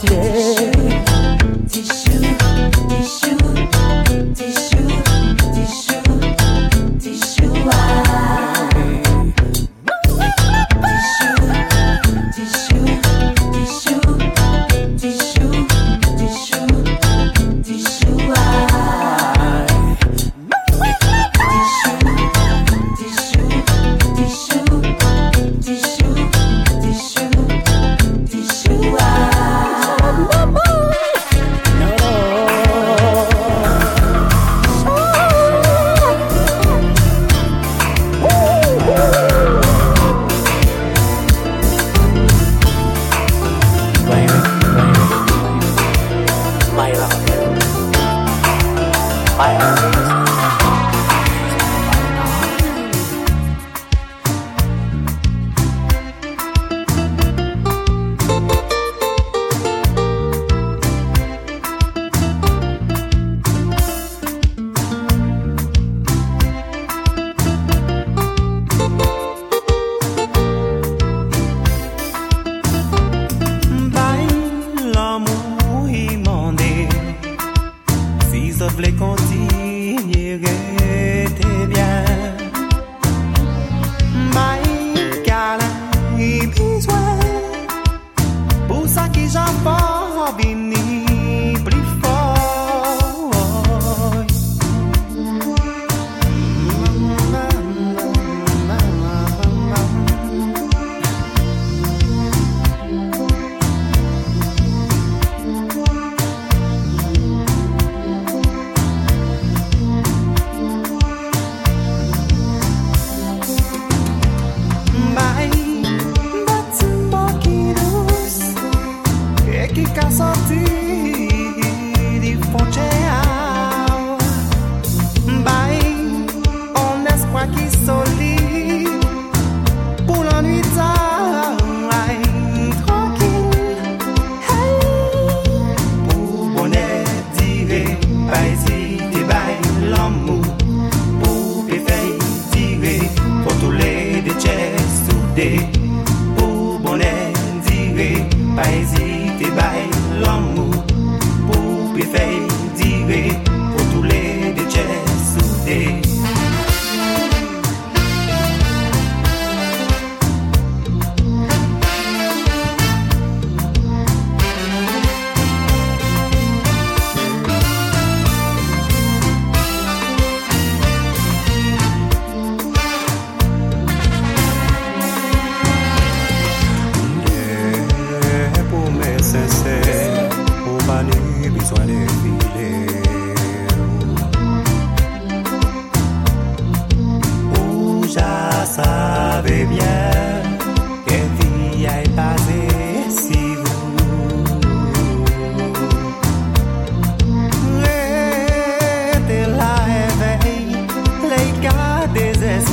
Tissue, 0.00 0.16
tissue, 1.68 2.20
tissue, 2.88 3.36
tissue. 4.34 4.69
les 78.78 78.92
comptes 78.92 79.39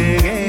pegué 0.00 0.39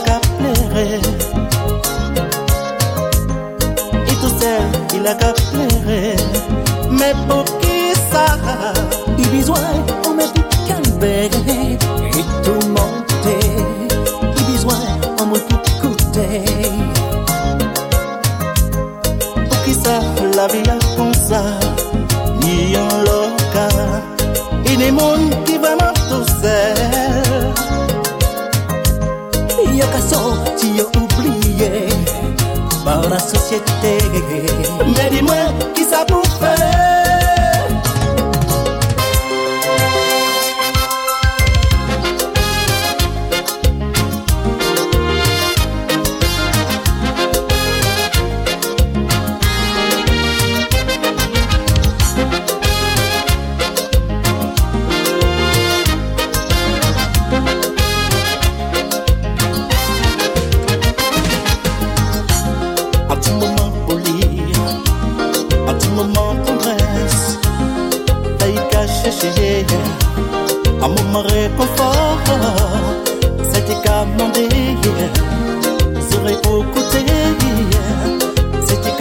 pleurer. 0.00 1.00
Et 4.08 4.16
tout 4.20 4.34
seul, 4.40 4.62
il 4.94 5.06
a 5.06 5.14
qu'à 5.14 5.32
pleurer. 5.32 6.16
Mais 6.90 7.12
pour 7.28 7.44
qui 7.60 7.92
ça? 8.10 8.26
Il 9.18 9.28
besoin, 9.30 9.60
on 10.06 10.14
met 10.14 10.24
tout 10.34 10.42
calmer 10.66 11.26
et 11.26 12.24
tout 12.44 12.68
monter. 12.68 13.46
Il 14.36 14.44
besoin, 14.52 14.80
on 15.20 15.26
met 15.26 15.40
tout 15.48 15.62
écouter. 15.76 16.44
Pour 19.48 19.64
qui 19.64 19.74
ça? 19.74 20.00
La 20.36 20.46
vie 20.48 20.62
ça. 21.28 21.42
Ni 22.40 22.76
en. 22.76 23.04
Et 24.66 24.76
des 24.76 24.90
mondes 24.90 25.32
qui 25.44 25.56
vraiment 25.56 25.92
tout 26.10 26.26
seul. 26.42 27.03
façon 30.04 30.44
tu 30.58 30.80
as 30.80 31.00
oublié 31.00 31.88
par 32.84 33.08
la 33.08 33.18
société. 33.18 33.98
Mais 34.86 35.10
dis-moi 35.10 35.34
qui 35.74 35.84
ça 35.84 36.04
pour 36.06 36.24
faire. 36.26 36.83
Moment 70.88 71.22
réconfort, 71.22 72.18
c'était 73.52 73.80
demander, 74.16 74.48
serait 76.10 76.40
pour 76.42 76.64
côté, 76.72 77.04
c'était 78.66 78.96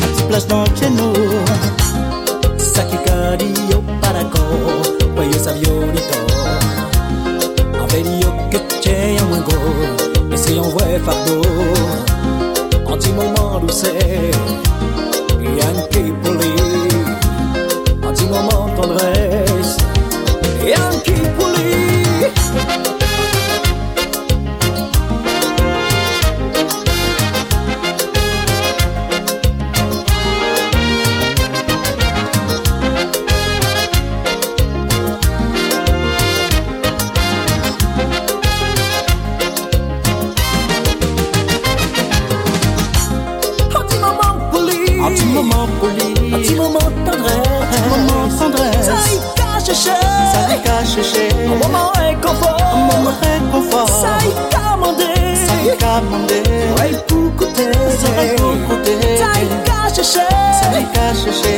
petit 0.00 0.22
place 0.28 0.46
dans 0.46 0.64
chez 0.76 0.90
nous. 0.90 1.14
Sakikari 2.58 3.52
yo 3.70 3.82
parako, 4.00 4.44
wayo 5.16 5.38
t'es 8.82 9.16
un 9.20 9.26
wingo, 9.32 9.60
et 10.32 10.36
c'est 10.36 10.58
un 10.58 10.62
vrai 10.62 11.00
fardeau. 11.04 11.42
Petit 12.86 13.12
moment 13.12 13.58
doucet, 13.60 14.30
et 15.40 15.62
un 15.62 15.76
qui 15.90 16.12
poli. 16.22 16.54
Un 18.02 18.12
petit 18.12 18.26
moment 18.26 18.68
tendresse, 18.74 19.55
Yeah. 20.66 21.05
Ça 55.96 56.02
y 56.02 56.04
commandé, 56.04 56.42
Oreille 56.72 56.98
pour 57.06 57.36
côté. 57.36 57.64
les 57.66 58.10
oreilles 58.10 58.36
pour 58.36 58.68
côté, 58.68 58.92
Ça 59.18 59.40
y 59.40 59.64
cache 59.64 59.96
ça 59.96 60.02
cher. 60.02 60.80
y 60.80 60.84
cache 60.92 61.34
chez 61.42 61.56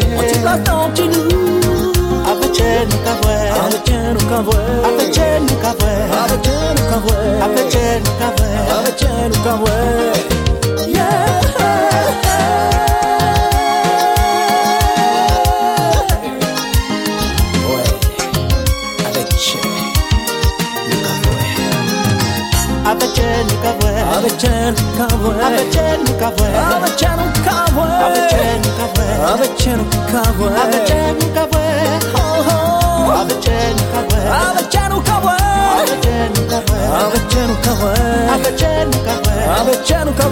Avechanuka, 39.58 40.24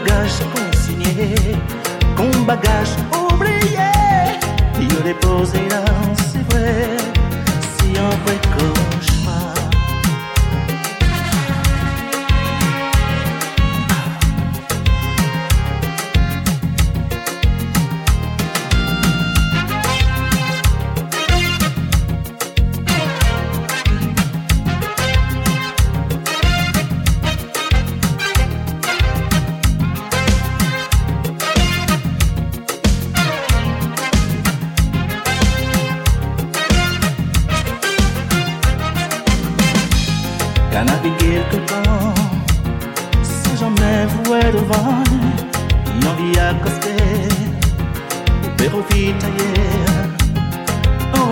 bagage 0.00 0.40
consigné, 0.54 1.34
qu'on 2.16 2.42
bagage 2.42 2.94
oublié. 3.12 3.90
Il 4.80 5.06
est 5.06 5.14
posé 5.14 5.58
là, 5.68 5.84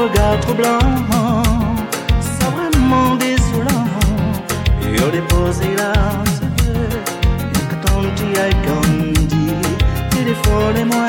regard 0.09 0.41
trop 0.41 0.55
blanc, 0.55 0.79
c'est 2.21 2.51
vraiment 2.57 3.17
désolant. 3.17 3.89
Et 4.83 5.17
le 5.17 5.23
posi 5.23 5.71
là, 5.77 5.93
se 6.37 6.45
veut, 6.65 7.03
que 7.69 7.77
ton 7.87 8.03
ti 8.17 8.29
ai 8.45 8.53
condi, 8.67 9.47
ti 10.11 10.25
defole 10.25 10.85
moi, 10.85 11.09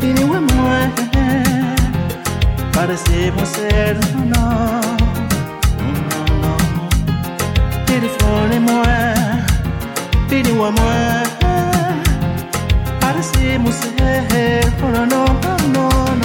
vini 0.00 0.24
moi 0.24 0.40
moi, 0.40 0.78
parece 2.72 3.30
você 3.36 3.96
não, 4.32 4.80
não, 6.10 6.26
não, 6.42 6.58
ti 7.86 8.00
defole 8.00 8.58
moi, 8.60 8.98
vini 10.28 10.52
moi 10.52 10.70
moi, 10.70 11.22
parece 13.00 13.58
você, 13.64 14.60
oh 14.82 15.06
no, 15.06 15.24
no, 15.72 15.94
no. 16.10 16.15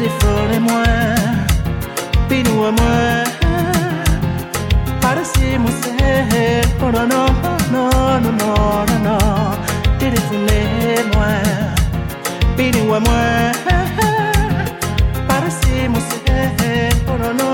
téléphone 0.00 0.52
et 0.54 0.58
moi, 0.58 0.82
pinou 2.28 2.64
à 2.64 2.70
moi. 2.70 3.00
Parecez-moi, 5.00 5.70
c'est. 5.82 6.62
Oh 6.82 6.90
non, 6.90 7.06
non, 7.06 7.26
non, 7.70 7.88
non, 8.22 8.30
non, 8.38 8.54
non, 8.88 9.00
non. 9.04 9.18
Téléphonez-moi, 9.98 11.32
pinou 12.56 12.94
à 12.94 13.00
moi. 13.00 13.24
Parecez-moi, 15.28 16.00
c'est. 16.08 16.88
Oh 17.06 17.18
non, 17.22 17.34
non. 17.34 17.49